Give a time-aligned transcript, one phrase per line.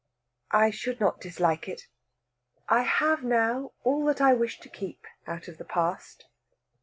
[0.49, 1.83] "I should not dislike it.
[2.67, 6.25] I have now all that I wish to keep out of the past.